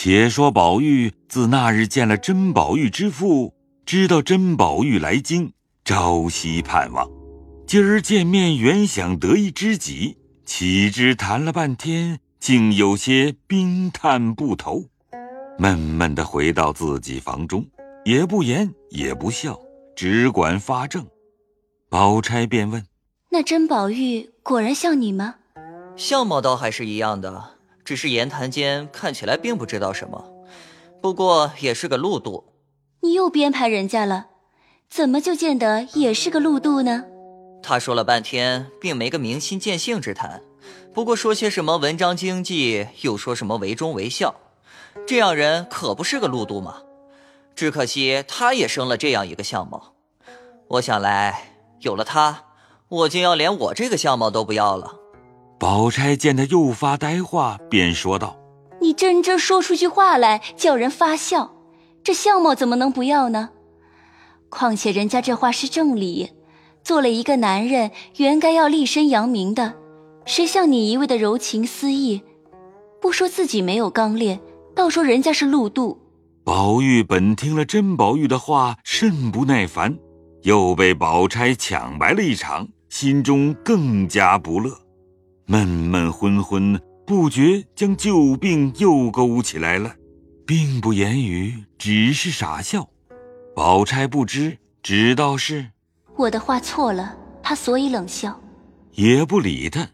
[0.00, 3.52] 且说宝玉自那日见了甄宝玉之父，
[3.84, 5.50] 知道甄宝玉来京，
[5.84, 7.10] 朝夕盼望。
[7.66, 14.84] 今儿见面，原想得一知己，岂知谈了半天，竟有些冰炭不投，
[15.58, 17.66] 闷闷的回到自己房中，
[18.04, 19.58] 也不言也不笑，
[19.96, 21.04] 只管发怔。
[21.90, 22.86] 宝钗便问
[23.32, 25.34] ：“那甄宝玉果然像你吗？”
[25.98, 27.57] 相貌倒还是一样的，
[27.88, 30.22] 只是言谈间看起来并不知道什么，
[31.00, 32.52] 不过也是个路度。
[33.00, 34.26] 你又编排人家了，
[34.90, 37.06] 怎么就见得也是个路度呢？
[37.62, 40.42] 他说了半天，并没个明心见性之谈，
[40.92, 44.34] 不过说些什么文章经济，又说什么为忠为孝，
[45.06, 46.82] 这样人可不是个路度吗？
[47.56, 49.94] 只可惜他也生了这样一个相貌。
[50.72, 52.44] 我想来，有了他，
[52.88, 54.97] 我竟要连我这个相貌都不要了。
[55.58, 58.38] 宝钗见他又发呆话，便说道
[58.80, 61.52] ：“你真真说出句话来，叫人发笑，
[62.04, 63.50] 这相貌怎么能不要呢？
[64.48, 66.30] 况且人家这话是正理。”
[66.84, 69.74] 做了一个男人，原该要立身扬名的，
[70.24, 72.22] 谁像你一味的柔情似意？
[73.02, 74.40] 不说自己没有刚烈，
[74.74, 76.00] 倒说人家是路度。
[76.44, 79.98] 宝玉本听了甄宝玉的话，甚不耐烦，
[80.44, 84.70] 又被宝钗抢白了一场，心中更加不乐，
[85.50, 89.94] 闷闷昏昏，不觉将旧病又勾起来了，
[90.46, 92.86] 并不言语，只是傻笑。
[93.56, 95.70] 宝钗不知，只道是。
[96.16, 98.38] 我的话错了，他所以冷笑，
[98.92, 99.88] 也不理他。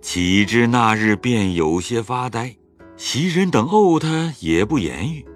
[0.00, 2.54] 岂知那日便有些发呆，
[2.96, 5.26] 袭人等怄他也不言语。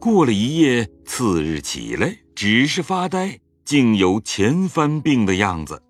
[0.00, 5.80] 过了一夜，次日起来只是发呆，竟有前番病的样子。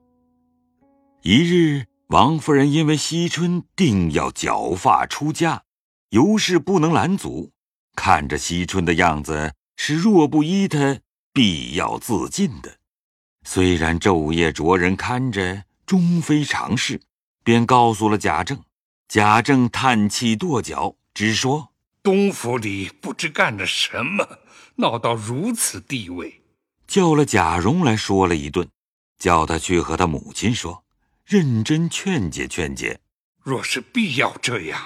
[1.23, 5.62] 一日，王夫人因为惜春定要绞发出家，
[6.08, 7.53] 尤氏不能拦阻，
[7.94, 10.98] 看着惜春的样子，是若不依他，
[11.33, 12.78] 必要自尽的。
[13.44, 17.00] 虽然昼夜着人看着，终非常事，
[17.44, 18.60] 便告诉了贾政。
[19.06, 21.69] 贾政叹气跺脚，只说
[22.03, 24.41] ：“东府里不知干了什么，
[24.75, 26.43] 闹到如此地位。”
[26.88, 28.69] 叫了贾蓉来说了一顿，
[29.16, 30.82] 叫他去和他母亲说，
[31.31, 32.99] 认真劝解劝解。
[33.41, 34.83] 若是必要这样，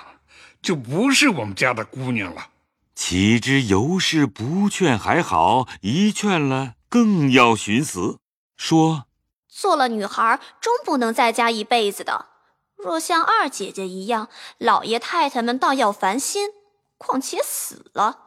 [0.60, 2.50] 就不是我们家的姑娘了。
[2.94, 8.18] 岂知尤氏不劝还好，一劝了更要寻死。
[8.58, 9.06] 说
[9.48, 12.26] ：“做了女孩，终不能在家一辈子的。
[12.76, 14.28] 若像二姐姐一样，
[14.58, 16.50] 老爷太太们倒要烦心。
[16.98, 18.18] 况且死了，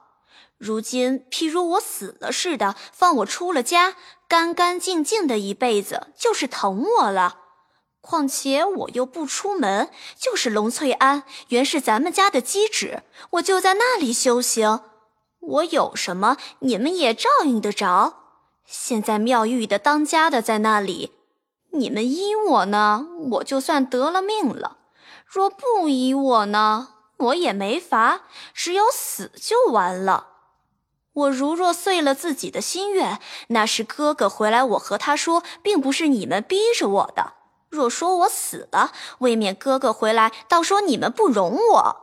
[0.57, 3.95] 如今譬如我死了似的，放我出了家，
[4.27, 7.43] 干干净净的一辈子，就是疼我了。
[8.09, 14.79] 况且我又不出门，就是龙翠庵原是咱们家的基址，我就在那里修行。
[15.41, 18.13] 我有什么，你们也照应得着。”
[18.65, 21.11] 现在妙玉的当家的在那里，
[21.73, 24.77] 你们依我呢，我就算得了命了；
[25.25, 26.87] 若不依我呢，
[27.17, 28.21] 我也没法，
[28.53, 30.27] 只有死就完了。
[31.11, 33.19] 我如若遂了自己的心愿，
[33.49, 37.33] 那是哥哥回来，我和他说，并不是你们逼着我的。
[37.69, 41.97] 若说我死了，未免哥哥回来，倒说你们不容我。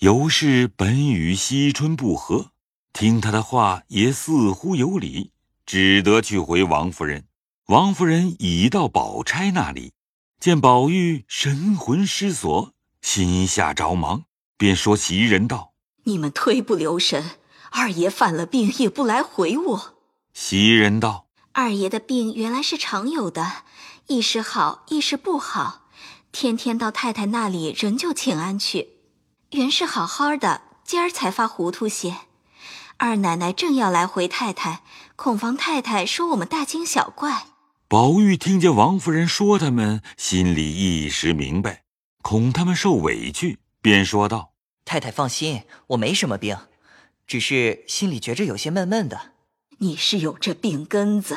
[0.00, 2.50] 尤氏本与惜春不和，
[2.92, 5.32] 听他的话也似乎有理。
[5.64, 7.24] 只得去回王夫人。
[7.66, 9.92] 王夫人已到宝钗那里，
[10.38, 14.22] 见宝玉神魂失所，心下着忙，
[14.56, 15.72] 便说袭人道
[16.04, 17.32] ：“你们忒不留神，
[17.72, 19.96] 二爷犯了病也不来回我。”
[20.32, 23.64] 袭人道：“二爷的病原来是常有的，
[24.08, 25.88] 一时好，一时不好，
[26.30, 28.90] 天天到太太那里仍旧请安去。
[29.50, 32.18] 原是好好的，今儿才发糊涂些。”
[32.98, 34.82] 二奶奶正要来回太太，
[35.16, 37.48] 恐防太太说我们大惊小怪。
[37.88, 41.82] 宝玉听见王夫人说他们，心里一时明白，
[42.22, 44.52] 恐他们受委屈，便说道
[44.86, 46.56] ：“太太放心，我没什么病，
[47.26, 49.32] 只是心里觉着有些闷闷的。
[49.78, 51.36] 你是有这病根子，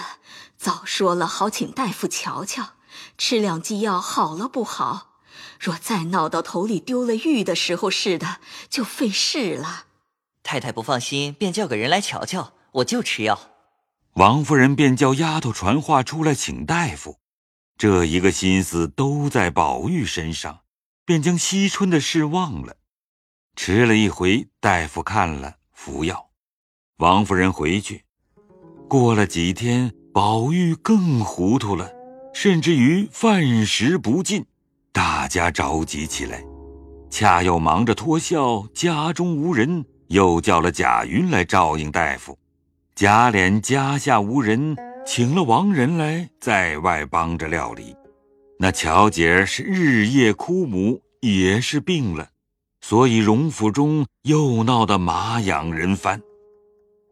[0.57, 2.75] 早说了好请大夫瞧瞧，
[3.17, 5.19] 吃两剂药好了不好？
[5.59, 8.39] 若再闹到头里丢了玉的时候似的，
[8.69, 9.87] 就费事了。”
[10.41, 13.39] 太太不放心，便叫个人来瞧瞧，我就吃药。
[14.13, 17.19] 王夫人便叫丫头传话出来请大夫，
[17.77, 20.61] 这一个心思都在宝玉身上，
[21.05, 22.77] 便将惜春的事忘了。
[23.55, 26.29] 迟了一回，大夫看了服药，
[26.97, 28.05] 王夫人回去。
[28.89, 31.87] 过了几天，宝玉更糊涂了，
[32.33, 34.43] 甚至于饭食不进，
[34.91, 36.43] 大家着急起来。
[37.11, 39.85] 恰又忙着脱孝，家中无人。
[40.07, 42.35] 又叫了贾云来照应大夫。
[42.95, 44.75] 贾琏家下无人，
[45.05, 47.95] 请了王仁来在外帮着料理。
[48.57, 52.29] 那巧姐儿是日夜哭母，也是病了，
[52.81, 56.19] 所以荣府中又闹得马仰人翻。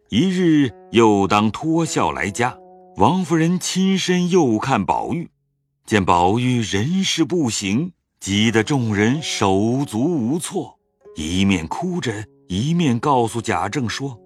[0.10, 2.58] 一日又当脱孝来家，
[2.96, 5.30] 王夫人亲身又看宝玉，
[5.86, 10.80] 见宝玉人事不省，急得众人手足无措，
[11.18, 14.18] 一面哭着，一面告诉贾政说：“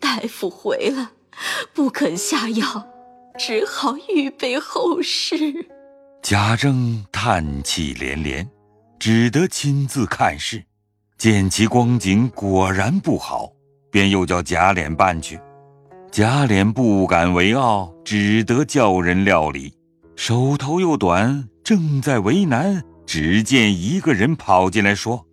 [0.00, 1.12] 大夫回了，
[1.72, 2.88] 不肯下药，
[3.38, 5.36] 只好预备后事。”
[6.20, 8.50] 贾政叹气连连，
[8.98, 10.64] 只得亲自看事，
[11.16, 13.52] 见其光景果然不好，
[13.94, 15.38] 便又叫贾琏办去。
[16.10, 19.72] 贾琏不敢为傲，只得叫人料理。
[20.16, 25.24] 手头又短，正在为难，只见一个人跑进来说：“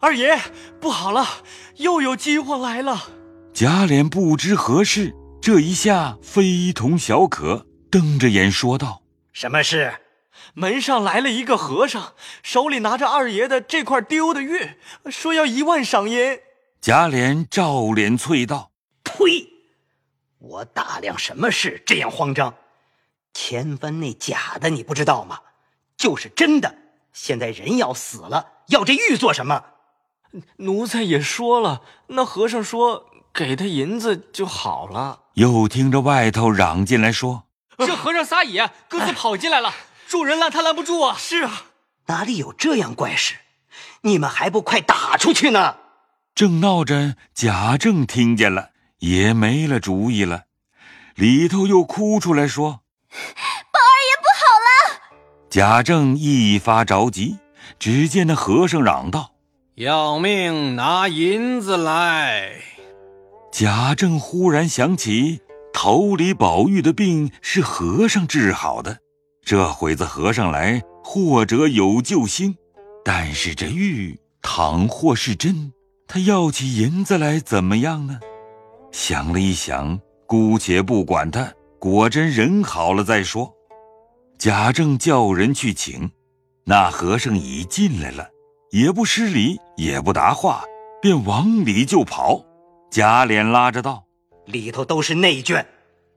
[0.00, 0.40] 二爷，
[0.80, 1.26] 不好了，
[1.76, 2.98] 又有饥荒来了。”
[3.52, 9.02] 贾琏不知何事，这一下非同小可，瞪着眼说道。
[9.34, 9.92] 什么事？
[10.54, 14.70] 门上来了一个和尚，手里拿着二爷的这块丢的玉，
[15.10, 16.38] 说要一万赏银。
[16.80, 18.70] 贾琏照脸啐道
[19.04, 19.46] ：“呸！
[20.38, 22.54] 我打量什么事这样慌张？
[23.34, 25.40] 千分那假的你不知道吗？
[25.98, 26.74] 就是真的。
[27.12, 29.62] 现在人要死了，要这玉做什么？
[30.56, 35.24] 奴才也说了，那和尚说给他银子就好了。
[35.34, 37.44] 又听着外头嚷进来说。
[37.76, 39.74] 这和尚撒野，各自跑进来了，
[40.06, 41.14] 众人拦他拦不住啊！
[41.18, 41.64] 是啊，
[42.06, 43.36] 哪里有这样怪事？
[44.00, 45.76] 你们还不快打出去呢！
[46.34, 50.44] 正闹着，贾政听见了，也没了主意了，
[51.14, 52.80] 里头又哭出来说
[53.10, 55.00] ：“宝二爷不好了！”
[55.50, 57.38] 贾政一发着急，
[57.78, 59.32] 只见那和尚嚷道
[59.76, 62.54] ：“要命，拿银子来！”
[63.52, 65.40] 贾政忽然想起。
[65.72, 68.98] 头里宝玉的病是和尚治好的，
[69.44, 72.56] 这会子和尚来，或者有救星。
[73.04, 75.72] 但是这玉倘或是真，
[76.12, 78.18] 他要起银子来怎么样呢？
[78.90, 79.96] 想了一想，
[80.26, 81.48] 姑且不管他，
[81.78, 83.54] 果真人好了再说。
[84.36, 86.10] 贾政叫人去请，
[86.64, 88.28] 那和尚已进来了，
[88.72, 90.64] 也不施礼，也不答话，
[91.00, 92.44] 便往里就跑。
[92.90, 94.02] 贾琏拉着道。
[94.46, 95.64] 里头都是内眷，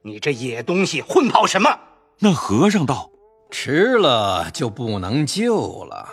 [0.02, 1.70] 你这野东西混跑什么？
[2.18, 3.08] 那和尚道
[3.48, 6.08] ：“迟了就不能救了。”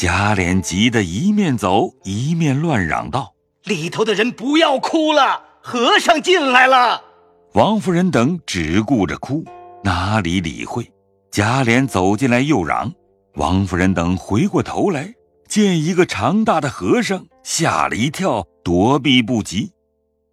[0.00, 7.04] 贾琏急得一面走一面乱嚷道：“里头的人不要哭了，和尚进来了。”
[7.52, 9.44] 王夫人等只顾着哭，
[9.84, 10.90] 哪里理会？
[11.30, 12.90] 贾琏走进来又嚷。
[13.34, 15.12] 王夫人等回过头来，
[15.46, 19.70] 见一个长大的和尚，吓了一跳，躲避不及。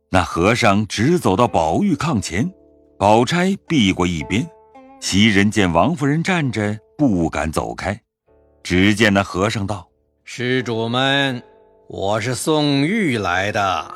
[0.10, 2.50] 那和尚直走到宝玉炕前，
[2.98, 4.50] 宝钗避过一边。
[5.02, 8.00] 袭人见王夫人站着，不敢走开。
[8.69, 9.88] 只见那和尚道
[10.25, 11.42] ：“施主们，
[11.88, 13.96] 我是送玉来的。”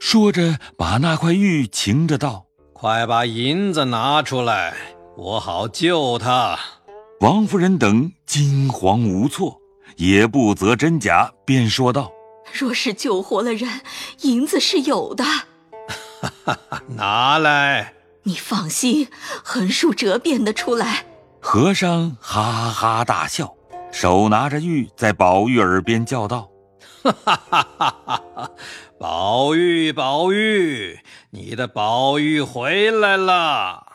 [0.00, 4.74] 说着，把那块玉擎着道：“快把银子拿出来，
[5.16, 6.58] 我好救他。”
[7.22, 9.60] 王夫人等惊惶无措，
[9.94, 12.10] 也不择真假，便说道。
[12.52, 13.82] 若是救活了人，
[14.22, 15.22] 银子是有的。
[15.22, 17.94] 哈哈哈，拿来！
[18.24, 19.06] 你放心，
[19.44, 21.06] 横竖折变得出来。
[21.38, 22.42] 和尚哈
[22.72, 23.54] 哈大笑，
[23.92, 26.48] 手拿着玉，在宝玉耳边叫道
[27.02, 27.94] ：“哈哈哈哈
[28.34, 28.50] 哈！
[28.98, 30.98] 宝玉，宝玉，
[31.30, 33.86] 你的宝玉回来了。”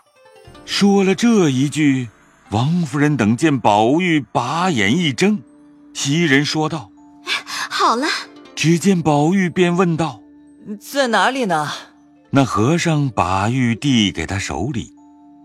[0.66, 2.10] 说了这一句，
[2.52, 5.42] 王夫人等见宝玉把眼一睁，
[5.94, 6.92] 袭人说道
[7.70, 8.06] ：“好了。”
[8.56, 10.22] 只见宝玉便问道
[10.80, 11.70] ：“在哪里呢？”
[12.32, 14.92] 那和尚把玉递给他手里，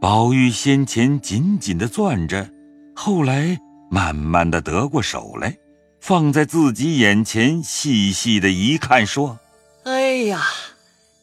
[0.00, 2.48] 宝玉先前紧紧的攥着，
[2.94, 3.58] 后来
[3.90, 5.58] 慢慢的得过手来，
[6.00, 9.38] 放在自己眼前，细细的一看，说
[9.84, 10.42] ：“哎呀，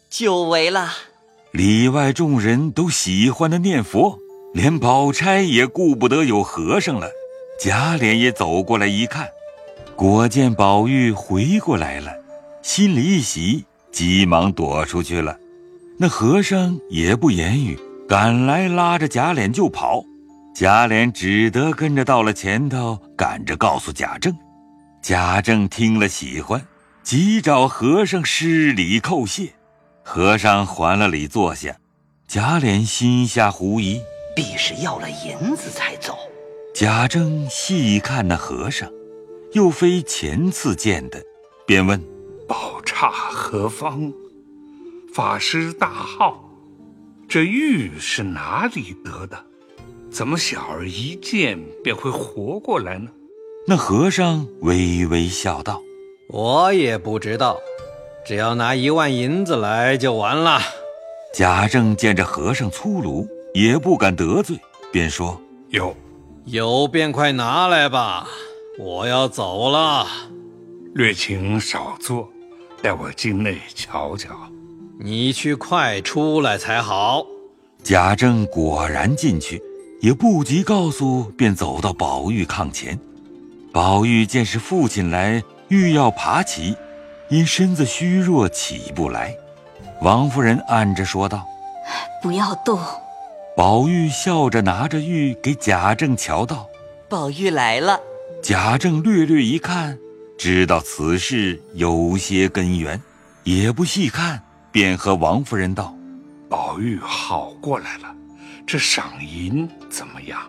[0.09, 0.91] 久违了！”
[1.53, 4.19] 里外众人都喜欢的念佛，
[4.53, 7.09] 连宝钗也顾不得有和尚了。
[7.59, 9.27] 贾琏也走过来一看。
[9.95, 12.12] 果见宝玉回过来了，
[12.62, 15.39] 心里一喜，急忙躲出去了。
[15.97, 20.03] 那和尚也不言语，赶来拉着贾琏就跑。
[20.59, 24.35] 贾琏只得跟着到了前头，赶着告诉贾政。
[25.03, 26.65] 贾政听了喜欢，
[27.03, 29.53] 急找和尚施礼叩谢。
[30.01, 31.77] 和尚还了礼，坐下。
[32.27, 34.01] 贾琏心下狐疑，
[34.35, 36.17] 必是要了银子才走。
[36.73, 38.89] 贾政细看那和尚。
[39.53, 41.21] 又非前次见的，
[41.67, 42.03] 便问
[42.49, 44.11] ：“宝刹何方？
[45.13, 46.49] 法师大号，
[47.29, 49.45] 这玉是哪里得的？
[50.10, 53.10] 怎么小儿一见便会活过来呢？
[53.67, 55.82] 那和尚微微笑道
[56.32, 57.58] ：“我也不知道，
[58.25, 60.62] 只要拿一万银子来就完了。”
[61.36, 64.58] 贾政见这和尚粗鲁，也不敢得罪，
[64.91, 65.39] 便说
[65.70, 65.94] ：“有，
[66.46, 68.27] 有便快拿来吧，
[68.79, 70.08] 我要走了。
[70.96, 72.27] 略请少坐，
[72.82, 74.29] 待我进内瞧瞧。
[75.00, 77.27] 你去快出来才好。”
[77.84, 79.62] 贾政果然进去，
[79.99, 82.99] 也不及告诉，便走到宝玉炕前。
[83.73, 86.75] 宝玉见是父亲来，欲要爬起，
[87.29, 89.35] 因身子虚弱起不来。
[90.01, 91.45] 王夫人按着说道
[92.21, 92.79] ：“不要动。”
[93.57, 96.67] 宝玉笑着拿着玉给贾政瞧道
[97.09, 97.99] ：“宝玉来了。”
[98.43, 99.97] 贾政略略一看，
[100.37, 103.01] 知道此事有些根源，
[103.43, 105.95] 也不细看，便和王夫人道
[106.47, 108.15] ：“宝玉好过来了，
[108.67, 110.39] 这赏银怎么样？”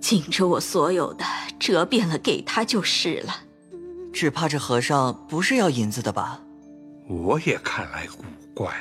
[0.00, 1.24] 紧着我所有的
[1.58, 3.34] 折遍了给他就是了。
[4.12, 6.40] 只怕这和尚不是要银子的吧？
[7.06, 8.72] 我也看来古怪，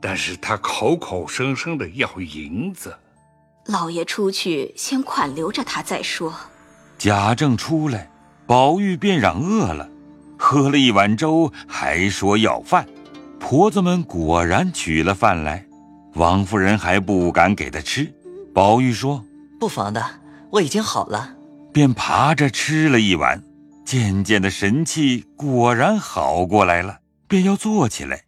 [0.00, 2.94] 但是他口口声声的要银子。
[3.66, 6.32] 老爷出去先款留着他再说。
[6.98, 8.10] 贾政出来，
[8.46, 9.88] 宝玉便嚷饿了，
[10.38, 12.86] 喝了一碗粥，还说要饭。
[13.40, 15.66] 婆子们果然取了饭来，
[16.14, 18.12] 王夫人还不敢给他吃。
[18.54, 19.24] 宝玉说
[19.60, 20.20] ：“不妨的。”
[20.54, 21.34] 我已经好了，
[21.72, 23.42] 便爬着吃了一碗，
[23.84, 28.22] 渐渐的神气果然好过来了，便要坐起来。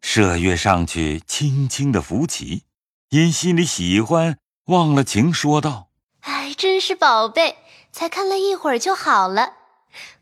[0.00, 2.62] 麝月上去轻轻的扶起，
[3.10, 4.36] 因心里喜欢，
[4.66, 5.88] 忘了情，说道
[6.22, 7.56] ：“哎，真是宝贝，
[7.90, 9.54] 才看了一会儿就好了，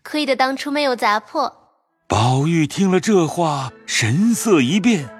[0.02, 1.74] 亏得当初没有砸破。”
[2.08, 5.10] 宝玉听了这话，神色一变，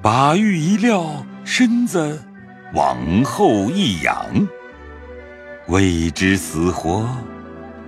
[0.00, 2.22] 把玉一撂，身子
[2.72, 4.24] 往后一仰。
[5.66, 7.04] 未知死活，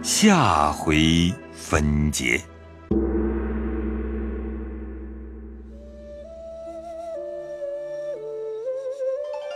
[0.03, 2.41] 下回分解。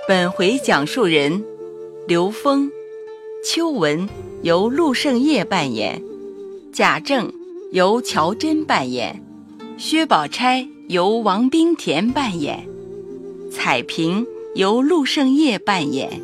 [0.07, 1.43] 本回讲述人：
[2.07, 2.71] 刘峰、
[3.45, 4.09] 秋文
[4.43, 6.01] 由陆胜业扮演，
[6.73, 7.33] 贾政
[7.73, 9.21] 由乔真扮演，
[9.77, 12.69] 薛宝钗由王冰田扮演，
[13.51, 16.21] 彩萍由陆胜业扮演，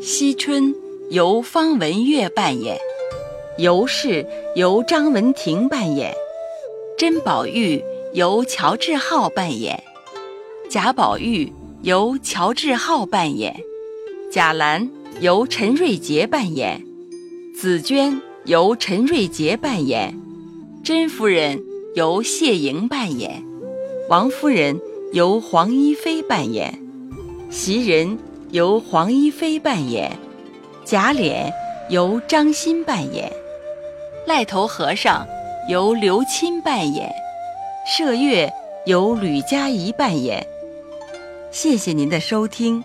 [0.00, 0.74] 惜春。
[1.08, 2.76] 由方文月扮演，
[3.58, 4.26] 尤氏
[4.56, 6.12] 由张文婷扮演，
[6.98, 7.80] 甄宝玉
[8.12, 9.80] 由乔治浩扮演，
[10.68, 11.52] 贾宝玉
[11.82, 13.54] 由乔治浩扮演，
[14.32, 14.90] 贾兰
[15.20, 16.84] 由陈瑞杰扮演，
[17.54, 20.20] 紫娟由陈瑞杰扮演，
[20.82, 21.62] 甄夫人
[21.94, 23.44] 由谢莹扮演，
[24.08, 24.80] 王夫人
[25.12, 26.80] 由黄一飞扮演，
[27.50, 28.16] 袭人
[28.52, 30.16] 由黄一飞扮演。
[30.84, 31.52] 贾琏
[31.90, 33.32] 由张欣扮演，
[34.24, 35.26] 赖头和尚
[35.68, 37.10] 由刘钦扮演，
[37.98, 38.52] 麝月
[38.84, 40.46] 由吕佳怡扮演。
[41.50, 42.84] 谢谢您的收听。